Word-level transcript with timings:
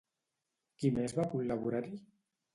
Qui 0.79 0.91
més 0.95 1.15
va 1.19 1.27
col·laborar-hi? 1.35 1.95